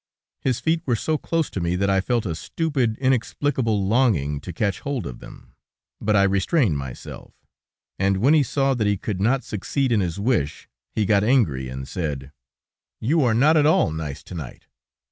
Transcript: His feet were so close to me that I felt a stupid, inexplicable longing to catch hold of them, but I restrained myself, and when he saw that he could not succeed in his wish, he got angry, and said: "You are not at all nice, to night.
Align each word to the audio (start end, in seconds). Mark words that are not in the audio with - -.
His 0.39 0.59
feet 0.59 0.81
were 0.87 0.95
so 0.95 1.19
close 1.19 1.51
to 1.51 1.59
me 1.59 1.75
that 1.75 1.87
I 1.91 2.01
felt 2.01 2.25
a 2.25 2.33
stupid, 2.33 2.97
inexplicable 2.97 3.85
longing 3.85 4.41
to 4.41 4.51
catch 4.51 4.79
hold 4.79 5.05
of 5.05 5.19
them, 5.19 5.53
but 6.01 6.15
I 6.15 6.23
restrained 6.23 6.79
myself, 6.79 7.35
and 7.99 8.17
when 8.17 8.33
he 8.33 8.41
saw 8.41 8.73
that 8.73 8.87
he 8.87 8.97
could 8.97 9.21
not 9.21 9.43
succeed 9.43 9.91
in 9.91 9.99
his 9.99 10.19
wish, 10.19 10.67
he 10.95 11.05
got 11.05 11.23
angry, 11.23 11.69
and 11.69 11.87
said: 11.87 12.31
"You 12.99 13.21
are 13.23 13.35
not 13.35 13.57
at 13.57 13.67
all 13.67 13.91
nice, 13.91 14.23
to 14.23 14.33
night. 14.33 14.65